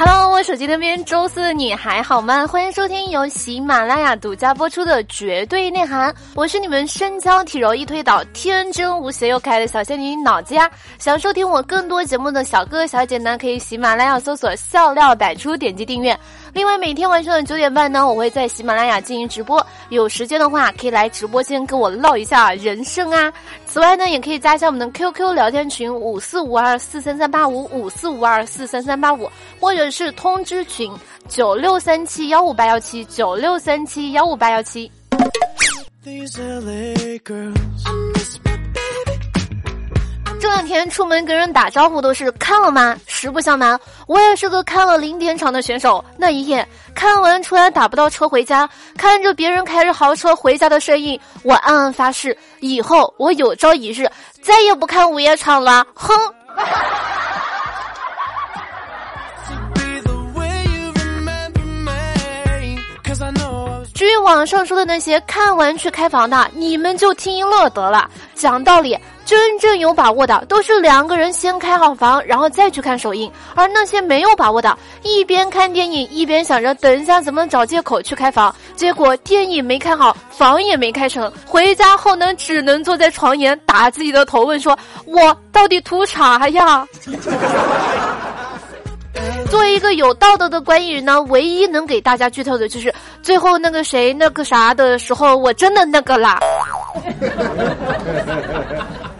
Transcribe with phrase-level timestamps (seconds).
[0.00, 2.46] Hello，我手机那边周四的你还好吗？
[2.46, 10.70] 欢迎收听由喜马拉雅独家播出的《绝对内涵》，我是你们身娇体柔一推倒、天真无邪又可爱的小仙女脑子呀！
[11.00, 16.16] 想收听我更多节目的小哥哥小姐呢，可以喜马拉雅搜索“笑料百出”，点击订阅。
[16.52, 23.32] 另外，每天晚上的九点半呢，我会在喜马拉雅进行直播，有时间的话可以来直播间跟我唠一下人生啊。
[23.66, 29.30] 此外呢，也可以加一下我们的 QQ 聊天群五四五二四三三八五五四五二四三三八五，
[29.60, 30.92] 或者是通知群
[31.28, 34.90] 九六三七幺五八幺七九六三七幺五八幺七。
[40.40, 42.96] 这两天出门跟人打招呼都是看了吗？
[43.06, 46.04] 实不相瞒，我也是个看了零点场的选手。
[46.16, 54.08] 那一夜看完出来打不到车回家，看着别人开着豪车回家的身影，我暗暗发誓，以后我有朝一日
[54.40, 55.84] 再也不看午夜场了。
[55.94, 56.14] 哼。
[63.92, 68.08] 至于网上说的那些看完去开房的，你们就听一乐得了。
[68.36, 68.96] 讲道理。
[69.28, 86.88] 真正有把握的都是两个人先开好房，然后再去看首映；而那些没有把握的，一边看电影一边想着等一下怎么找借口去开房，结果电影没看好，房也没开成，回家后呢只能坐在床沿打自己的头，问说：“我到底图啥呀？”
[89.50, 92.90] 作为一个有道德的观影人呢，唯一能给大家剧透的就是
[93.22, 96.40] 最后那个谁那个啥的时候，我真的那个啦。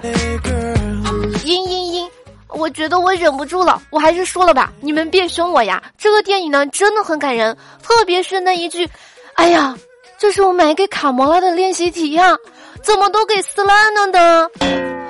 [0.02, 2.08] 嘤嘤嘤！
[2.48, 5.82] 我觉得我忍不住了，我还是说了吧，你们别凶我呀。
[5.98, 8.88] 这个电影呢，真的很感人，特别是那一句
[9.34, 9.76] ：“哎呀，
[10.16, 12.36] 这是我买给卡魔拉的练习题呀，
[12.82, 14.48] 怎么都给撕烂了呢？”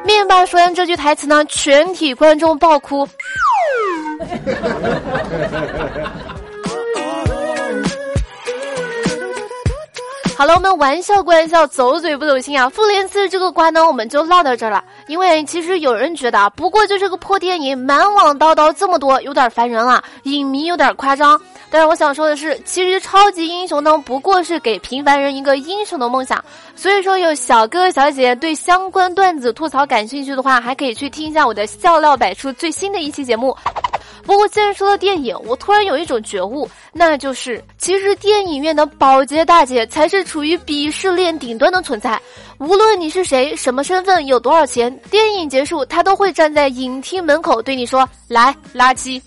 [0.05, 3.07] 面霸说完这句台词呢，全体观众爆哭。
[10.39, 12.69] 好了，我们玩笑归玩笑，走嘴不走心啊！
[12.69, 14.85] 复联四这个瓜呢，我们就唠到这儿了。
[15.09, 21.37] 因为其实有人觉得，不过就是个破电影，满网叨叨这么多，有点烦人了，影迷有点夸张。
[21.71, 26.43] 但是我想说的是，其实超级英雄呢，不过是给平凡人一个英雄的梦想。
[26.77, 33.57] 所以说，有小哥小姐姐对相关段子吐槽感兴趣的话，还可以去听一下我的笑料百出最新的一期节目。
[34.29, 42.21] 不过，既然说到电影，我突然有一种觉悟，那就是其实电影院的保洁大姐才是处于鄙视链顶端的存在。
[42.59, 49.19] 无论你是谁、什么身份、有多少钱，电影结束，她都会站在影厅门口对你说：“来，垃圾。”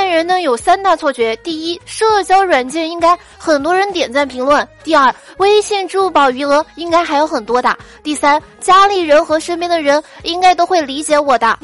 [0.00, 7.70] 人呢有三大错觉：第一，社交软件应该很多人点赞评论；第二，微信、支付宝余额应该还有很多的；
[8.02, 11.58] 第三，家里人和身边的人应该都会理解我的。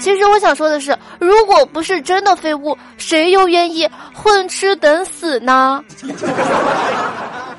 [0.00, 5.82] 其实我想说的是，如果不是真的废物，谁又愿意混吃等死呢？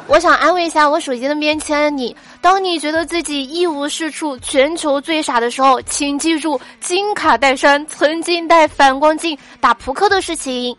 [0.08, 10.76] 我想安慰一下我手机的面前的你，当你觉得自己一无是处、全球最傻的时候，请记住金卡戴珊曾经戴反光镜打扑克的事情。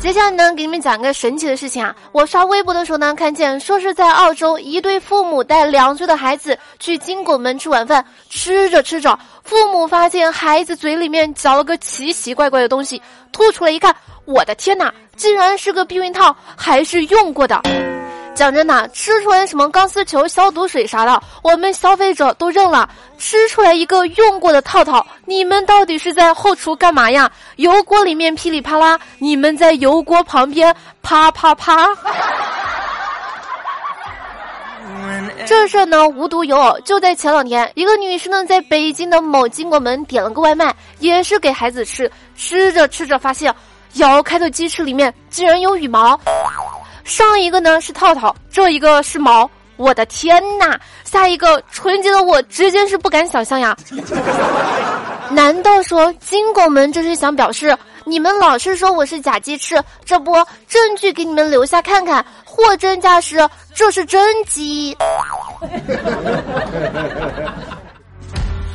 [0.00, 1.94] 接下来呢，给你们讲个神奇的事情啊！
[2.10, 13.00] 我刷微博的时候呢，看见说是在澳洲，一对父母带两岁的孩子去金拱门吃晚饭，吃着吃着，父母发现孩子嘴里面嚼了个奇奇怪怪的东西，
[13.30, 13.94] 吐出来一看，
[14.24, 17.60] 我的天哪，竟然是个避孕套，还是用过的。
[18.40, 22.88] 讲真的，吃出来什么钢丝球、消毒水啥的，我们消费者都认了。
[23.18, 27.30] 吃出来一个用过的套套，你们到底是在后厨干嘛呀？
[27.56, 31.86] 油锅里面噼里啪啦，你们在油锅旁边啪啪啪。
[35.44, 43.54] 这事儿呢，无独有偶，就在前两天，一个女士呢，在北京的某金国门点了个外卖，也是给孩子吃，吃着吃着发现，
[43.96, 46.18] 咬开的鸡翅里面竟然有羽毛。
[47.10, 50.78] 上一个呢是套套，这一个是毛，我的天呐！
[51.02, 53.76] 下一个纯洁的我直接是不敢想象呀。
[55.30, 60.34] 难道说金拱门这是想表示你们老是说我是假鸡翅，这不
[60.68, 63.36] 证据给你们留下看看，货真价实，
[63.74, 64.96] 这是真鸡。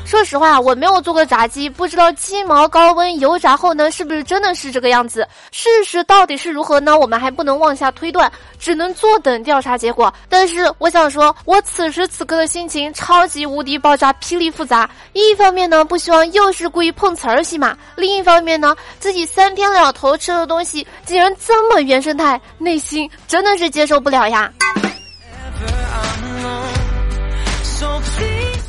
[0.06, 5.28] 说实话，我没有做过炸鸡，不知道鸡毛高温油炸后呢，是不是真的是这个样子？
[5.52, 6.98] 事实到底是如何呢？
[6.98, 10.14] 我们还不能妄下推断，只能坐等调查结果。
[10.30, 14.88] 但是我想说，我此时此刻的心情超级无敌爆炸，霹雳复杂。
[15.14, 24.52] 一方面呢，不希望又是故意碰瓷儿戏码；另一方面呢，自己三天两头吃的东西竟然这么原生态，内心真的是接受不了呀。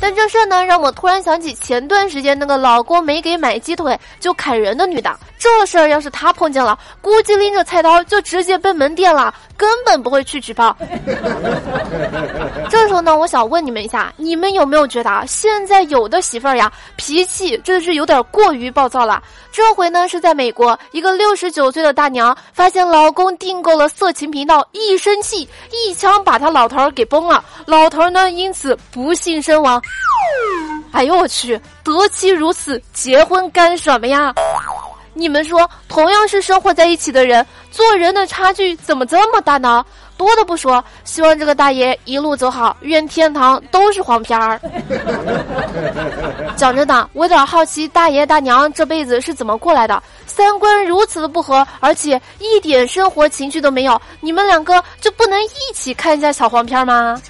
[0.07, 5.13] 但这事儿呢，让我突然想起前段时间那个老公没给买鸡腿就砍人的女的。
[5.37, 10.73] 这事儿要是她碰见了，估计拎着菜刀就直接奔门店了，根本不会去举报。
[12.97, 19.21] 这时候呢，我想问你们一下，你们有没有觉得啊，现在有的媳妇儿呀，脾气真的是有点过于暴躁了？
[19.51, 29.79] 这回呢，是在美国，一个六十九岁的大娘发现老公订购了色情频道，一生气，一枪把他老头儿给崩了，老头儿呢因此不幸身亡。
[30.91, 34.33] 哎呦我去，得妻如此，结婚干什么呀？
[35.13, 39.85] 你们说，同样是生活在一起的人，做人的差距怎么这么大呢？
[40.17, 44.59] 多的不说，希望这个大爷一路走好，愿天堂都是黄片儿。
[46.55, 50.01] 讲真的，我有点好奇，大爷大娘这辈子是怎么过来的？
[50.25, 57.21] 三观如此的不合，而且一点生活情趣都没有，你们两个就不能一起看一下小黄片吗？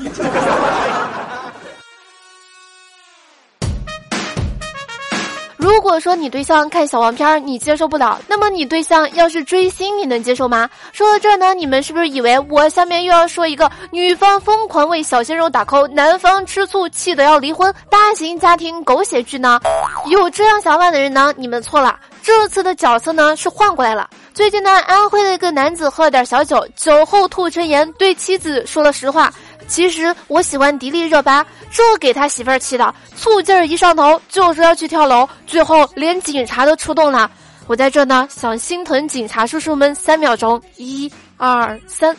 [5.67, 10.69] 如果说你对象看小黄片儿你接受不了，那么你对象要是追星你能接受吗？
[10.93, 19.59] 说到这呢，你们是不是以为我下面又要说一个女方疯狂为小鲜肉打 call，男方吃醋气得要离婚，大型家庭狗血剧呢？
[20.05, 21.99] 有这样想法的人呢，你们错了。
[22.23, 24.09] 这次的角色呢是换过来了。
[24.33, 29.33] 最近呢，安徽的一个男子喝了点小酒，酒后吐真言，对妻子说了实话。
[29.67, 37.29] 其实我喜欢迪丽热巴，这给他媳妇儿气的，醋劲儿一上头就说要去跳楼，最后连警察都出动了。
[37.67, 42.15] 我在这呢，想心疼警察叔叔们三秒钟，一、二、三。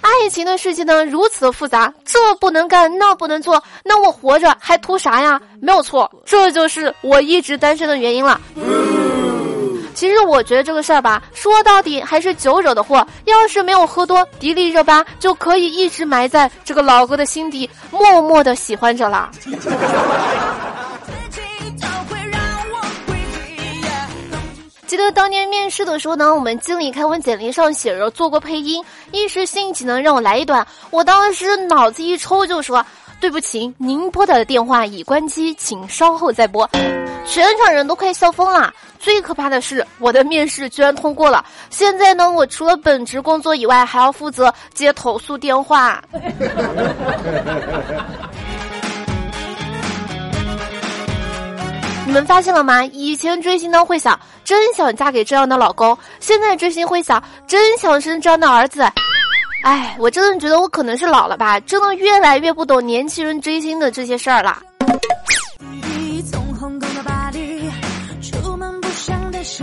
[0.00, 5.40] 爱情的世界呢如此的复杂，这不能干，那不能做，那我活着还图啥呀？
[5.60, 8.40] 没有错，这就是我一直单身的原因了。
[9.98, 13.04] 其实我觉得这个事儿吧，说到底还是酒惹的祸。
[13.24, 19.28] 要是没有喝多，迪丽热巴就可以一直埋在这个老哥的心底，默默的喜欢着了。
[24.86, 30.64] 记得当年面试的时候呢，我们经理看我简历上写着做过配音，一时兴起呢让我来一段。
[30.90, 32.86] 我当时脑子一抽就说。
[33.20, 36.68] 对不起，您拨打的电话已关机，请稍后再拨。
[37.26, 38.72] 全场人都快笑疯了。
[38.98, 41.44] 最可怕的是，我的面试居然通过了。
[41.68, 46.02] 现在呢，我除了本职工作以外，还要负责接投诉电话。
[52.06, 52.82] 你们发现了吗？
[52.86, 58.82] 以前追星呢会想，真想嫁给这样的老公；现在追星会想，真想生这样的儿子。
[59.62, 64.62] 哎，我真的觉得我可能是老了吧，真的越来越不懂年轻人追星的这些事儿了。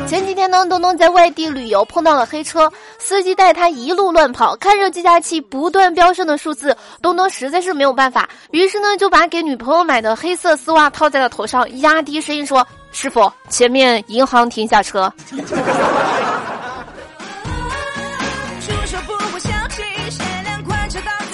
[0.07, 15.11] 前几天呢，东东在外地旅游碰到了黑车，司机带他一路乱跑，看着计价器不断飙升的数字，东东实在是没有办法，于是呢就把给女朋友买的黑色丝袜套在了头上，压低声音说：“师傅，前面银行停下车。”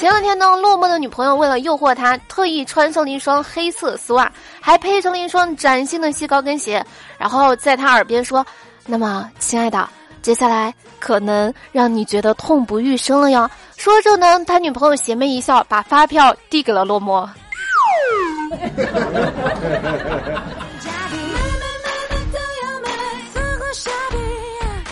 [0.01, 6.83] 前两天呢，落寞的女朋友为了诱惑他，特意穿上了一双黑色丝袜，还配上了一双崭新的细高跟鞋，
[7.19, 8.43] 然后在他耳边说
[8.87, 9.87] ：“那么，亲爱的，
[10.23, 17.29] 接下来可能让你觉得痛不欲生了哟。”说着呢，他女朋友邪魅一笑，把发票递给了落寞。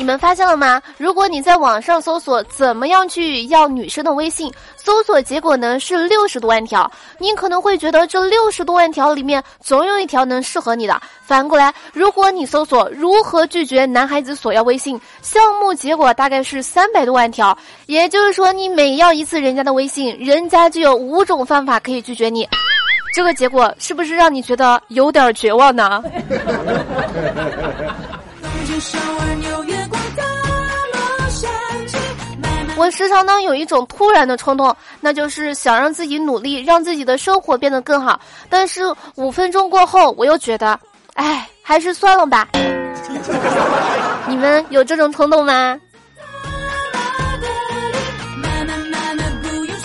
[0.09, 0.81] 你们发现了吗？
[0.97, 6.91] 如果你在网上搜索怎么样去要女生的微信，搜索结果呢是六十多万条。
[7.19, 10.99] 你可能会觉得这六十多万条里面总有一条能适合你的。
[11.21, 17.55] 反过来，如果你搜索如何拒绝男孩子索要微信，项目结果大概是三百多万条。
[17.85, 22.49] 也就是说，你每要一次人家的微信，人家就有五种方法可以拒绝你。
[23.13, 26.03] 这个结果是不是让你觉得有点绝望呢？
[32.77, 38.19] 我时常呢有一种突然的冲动，那就是想让自己努力，让自己的生活变得更好。
[38.49, 38.83] 但是
[39.15, 40.79] 五分钟过后，我又觉得，
[41.15, 42.47] 哎，还是算了吧。
[44.27, 45.77] 你们有这种冲动吗？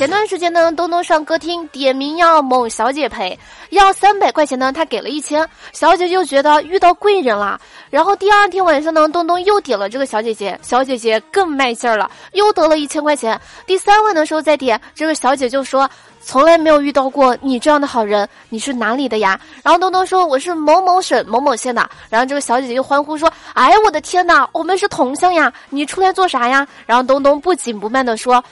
[0.04, 3.38] 前段时间呢，东东上歌厅点名要某小姐陪，
[3.70, 7.58] 要三百块钱呢，他给了一千，小姐就觉得遇到贵人了。
[7.88, 13.40] 然后第二天晚上呢，东东又点了这个小姐姐，小姐姐更卖劲儿了，又得了一千块钱。
[13.66, 15.88] 第三晚的时候再点，这个小姐就说。
[16.26, 19.38] 从来没有遇到过你这样的好人，你是哪里的呀？
[19.62, 21.87] 然后东东说我是某某省某某县的。
[22.08, 25.52] 然后这个小姐姐就欢呼说：“哎，我的天哪，我们是同乡呀！
[25.68, 28.42] 你出来做啥呀？”然后东东不紧不慢的说：“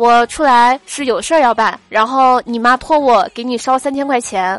[0.00, 4.58] 我出来是有事儿要办。”然后你妈托我给你烧三千块钱。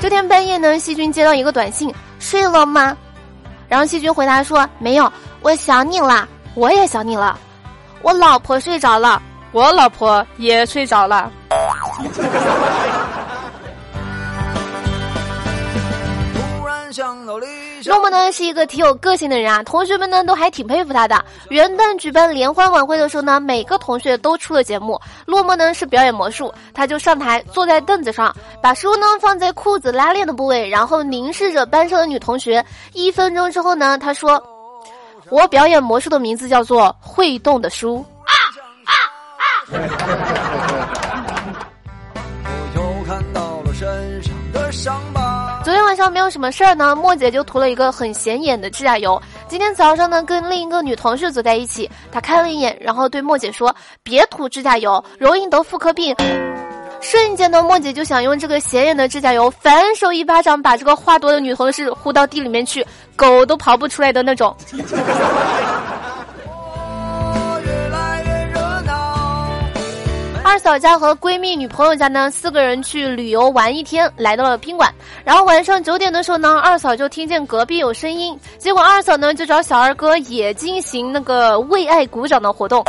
[0.00, 1.94] 这天半夜呢，细菌接到一个短信。
[2.18, 2.96] 睡了吗？
[3.68, 5.12] 然后细菌回答说：“没有，
[5.42, 7.38] 我想你了，我也想你了，
[8.00, 9.20] 我老婆睡着了，
[9.52, 11.30] 我老婆也睡着了。”
[17.86, 21.24] 诺诺呢是一个挺有个性的人啊，同学们呢都还挺佩服他的。
[21.50, 25.00] 元旦举办联欢晚会的时候呢，每个同学都出了节目。
[25.26, 32.64] 诺诺呢是表演魔术，他就上台坐在凳子上，把书呢放在裤子拉链的部位，然后凝视着班上的女同学。
[32.92, 34.42] 一分钟之后呢，他说
[35.30, 38.34] ：“我表演魔术的名字叫做会动的书。”啊
[38.84, 38.92] 啊
[39.38, 39.46] 啊！
[42.44, 45.29] 我又看到了身上的伤疤。
[45.62, 49.20] 昨天晚上没有什么事儿呢，莫姐就涂了一个很显眼的指甲油。
[49.46, 56.16] 今天早上呢，跟另一个女同事坐在一起，她看了一眼，然后对莫姐说：“别涂指甲油，容易得妇科病。”
[57.02, 64.56] 瞬间呢，莫姐就想用这个显眼的指甲油反手一巴掌把这个话多的女同事呼到地里面去，狗都刨不出来的那种。
[70.50, 74.92] 二嫂家和闺蜜女朋友家呢，四个人去旅游玩一天，来到了宾馆。
[75.22, 82.84] 然后晚上九点的时候呢，二嫂就听见隔壁有声音，结果二嫂呢就找小二哥也进行那个为爱鼓掌的活动。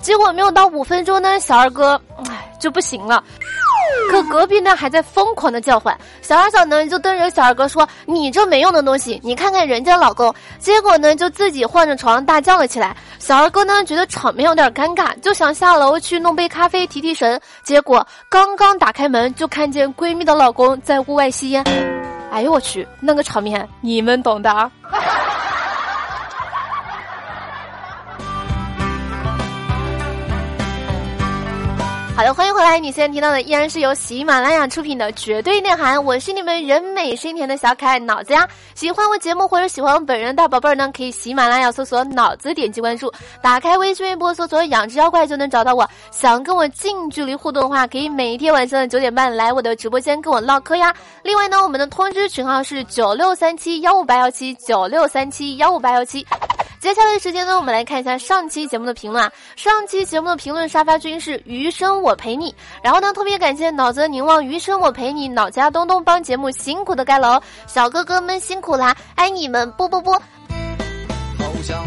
[0.00, 2.00] 结果没有到五分钟呢，小二哥
[2.64, 3.22] 就不行了。
[4.10, 12.96] 可隔壁呢还在疯狂的叫唤，小二嫂呢就瞪着小二哥说：“你这没用的东西，你看看人家老公。”结果呢就自己晃着床大叫了起来。
[13.18, 17.38] 小二哥呢觉得场面有点尴尬，就想下楼去弄杯咖啡提提神。
[17.62, 21.62] 结果刚刚打开门，就看见闺蜜的老公在屋外吸烟。
[22.32, 24.70] 哎呦我去，那个场面你们懂的。
[32.16, 32.78] 好的，欢迎回来！
[32.78, 38.48] 你现在听到的依然是由喜马拉雅出品的《绝对内涵》，我是你们人美声甜的小可爱脑子呀。
[38.76, 45.90] 喜欢我节目或者喜欢我本人大宝贝儿呢，可以喜马拉雅搜索“脑子”，点击关注，打开微信微博搜索“养殖妖怪”就能找到我。
[46.12, 50.94] 想跟我近距离互动的话，可以每一天晚上的九点半来我的直播间跟我唠嗑呀。
[51.24, 56.24] 另外呢，我们的通知群号是九六三七幺五八幺七九六三七幺五八幺七。
[56.84, 59.32] 接下来的时间呢，我们来看一下上期节目的评论。
[59.56, 70.20] 上期节目的评论沙发君是余生我陪你，然后呢，特别感谢脑子凝望余生我陪你，脑家东东帮节目辛苦的盖楼，小哥哥们辛苦啦，爱你们，啵啵啵。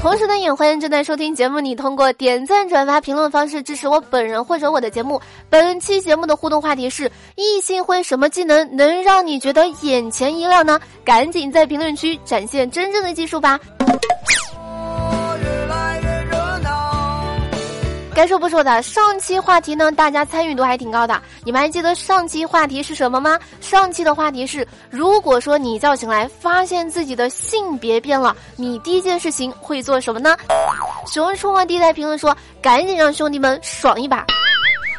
[0.02, 3.30] 同时呢，也欢迎正在收听节目，你通过点赞、转发、评论。
[3.30, 5.22] 方式支持我本人或者我的节目。
[5.48, 10.80] 本期节目的互动话题是：异性会什么技能能让你觉得眼前一亮呢？
[11.06, 11.96] 赶紧在评论。
[11.96, 13.60] 区展现真正的技术吧。
[18.18, 21.22] 该说不说的，上期话题呢，大家参与度还挺高的。
[21.44, 23.38] 你们还记得上期话题是什么吗？
[23.62, 30.36] 上期的话题是：如果说你叫醒来发现自己的性别变了，你第一件事情会做什么呢？
[31.06, 34.26] 熊出没地带评论说：赶紧让兄弟们爽一把。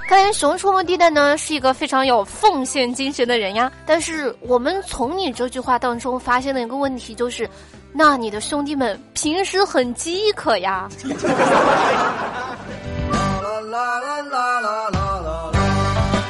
[0.08, 3.68] 看来熊出没地带呢是一个非常有奉献精神的人呀。
[3.84, 7.50] 但是我们从你这句话当中发现了一个问题，就是，
[7.92, 10.88] 那你的兄弟们平时很饥渴呀。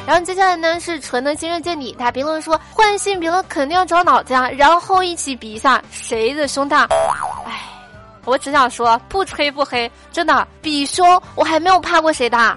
[0.09, 6.85] 然后接下来呢是纯的今日见底，他评论说换性别了肯定要找脑子呀，然后一起比一下谁的胸大。
[7.45, 7.61] 哎，
[8.25, 12.57] 我只想说不吹不黑，真的比胸我还没有怕过谁大。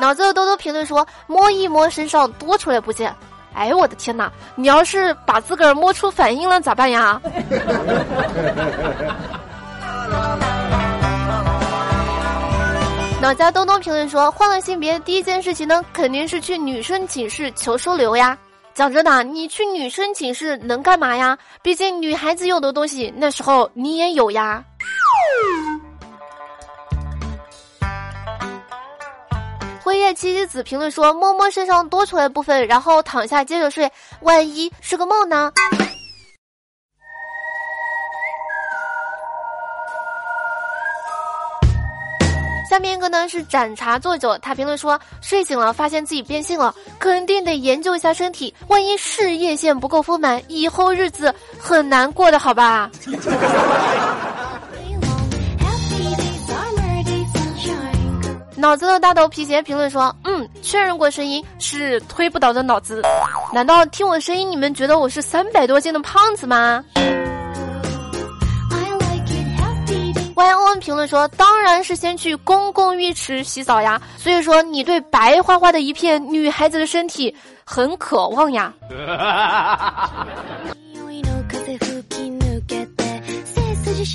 [0.00, 3.14] 脑子的多多评论说摸一摸身上多出来部件，
[3.54, 4.28] 哎我的天哪！
[4.56, 7.22] 你要是把自个儿摸出反应了咋办呀？
[13.22, 18.36] 老家东东评论说：“换了性别，第一件事情呢，肯定是去女生寝室求收留呀。
[18.74, 21.36] 讲真的，你去女生寝室能干嘛呀？
[21.62, 24.62] 毕竟女孩子有的东西，那时候你也有呀。”
[29.82, 35.50] 灰夜七七子评论说：摸摸身上多出来部分，然后躺下接着睡，万一是个梦呢？
[42.76, 52.90] 下面一个呢是斩茶做酒，他评论说睡醒了发现自己变性了，肯定得研究一下身体，万一事业线不够丰满，以后日子很难过的，好吧？
[58.56, 63.00] 脑子的大头皮鞋评论说，嗯，确认过声音是推不倒的脑子，
[63.54, 66.84] 难道听我声音你们觉得我是三百多斤的胖子吗
[70.36, 78.72] ？Y O N 评论说：“当然是先去公共浴池洗澡呀。”所以说，你对白花花的一片女孩子的身体很渴望呀。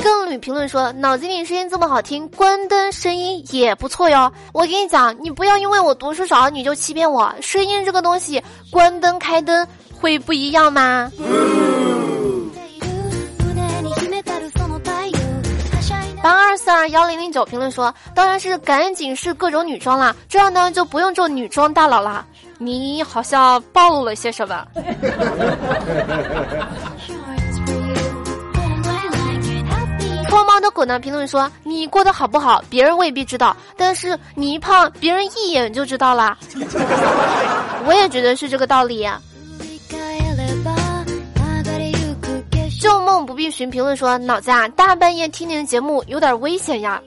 [0.03, 7.33] 更女评论说：“脑子里声音这么好听，关灯声音也不错哟。”我跟你讲，你不要因为我读书少你就欺骗我。
[7.41, 9.67] 声音这个东西，关灯开灯
[9.99, 11.11] 会不一样吗？
[16.21, 22.23] 八二四二幺零零九评论说：“当然是赶紧试各种女装啦，这样呢就不用做女装大佬啦。”
[22.59, 24.63] 你好像暴露了些什么？
[30.29, 30.99] 脱毛的狗呢？
[30.99, 32.63] 评论说：“你过得好不好？
[32.69, 36.37] 别人未必知道，但是你一胖，别人一眼就知道啦。
[37.87, 39.09] 我也觉得是这个道理。
[43.31, 47.01] 不必寻，评论说脑子啊，大半夜听你的节目有点危险呀。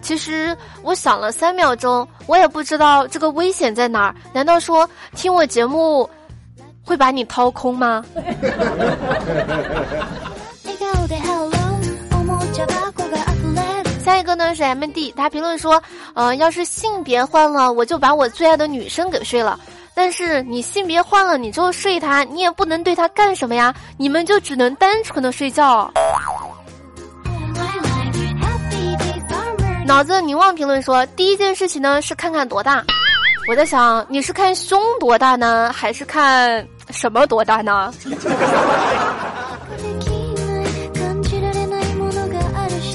[0.00, 4.14] 其实我想了三秒钟，我也不知道这个危险在哪儿。
[4.32, 6.08] 难道说听我节目
[6.84, 8.04] 会把你掏空吗？
[14.04, 15.82] 下一个呢是 M D，他评论说，
[16.14, 19.58] 呃，要是性别换了，我就把我最爱的女生给睡了。
[19.94, 23.74] 但是你性别换了，你就睡他，你也不能对他干什么呀？
[23.96, 25.92] 你们就只能单纯的睡觉。
[29.86, 32.82] 脑子凝望评论说，第一件事情呢是看看多大。
[33.48, 37.92] 我在想，你是看胸多大呢，还是看什么多大呢？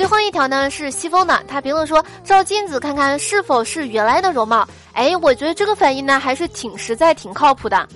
[0.08, 4.67] 后一条呢是西风的，他评论说照镜子看看是否是原来的容貌。
[4.93, 7.88] 哎，我觉得这个反应呢还是挺实在、挺靠谱的。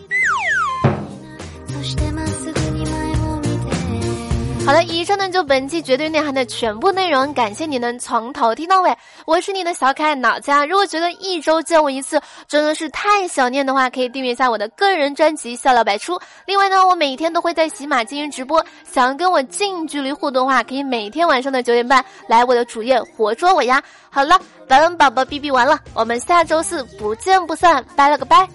[4.64, 8.96] 好了，以上呢就本期绝对内涵的全部内容，感谢你能从头听到尾。
[9.32, 16.16] 我是你的小可爱脑家，如果觉得一周见我一次真的是太想念的话，可以订阅一下我的个人专辑《笑料百出》。
[16.46, 23.82] 另外呢，我每天都会在喜马进行直播，想要跟我近距离互动的话，可以每天晚上的九点半来我的主页活捉我呀。
[24.10, 28.46] 好了，本宝宝哔哔完了，我们下周四不见不散，拜了个拜。